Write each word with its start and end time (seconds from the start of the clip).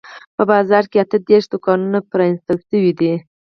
په 0.35 0.43
بازار 0.51 0.83
کې 0.91 0.97
اته 1.03 1.17
دیرش 1.27 1.45
دوکانونه 1.53 1.99
پرانیستل 2.11 2.57
شوي 2.69 2.91
دي. 2.99 3.13